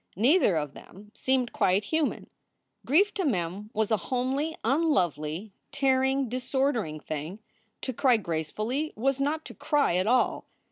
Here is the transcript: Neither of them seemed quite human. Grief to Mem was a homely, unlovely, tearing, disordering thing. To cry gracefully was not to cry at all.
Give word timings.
Neither 0.15 0.55
of 0.55 0.73
them 0.73 1.11
seemed 1.13 1.53
quite 1.53 1.83
human. 1.83 2.27
Grief 2.87 3.13
to 3.13 3.23
Mem 3.23 3.69
was 3.71 3.91
a 3.91 3.97
homely, 4.09 4.57
unlovely, 4.63 5.53
tearing, 5.71 6.27
disordering 6.27 6.99
thing. 6.99 7.37
To 7.81 7.93
cry 7.93 8.17
gracefully 8.17 8.93
was 8.95 9.21
not 9.21 9.45
to 9.45 9.53
cry 9.53 9.97
at 9.97 10.07
all. 10.07 10.47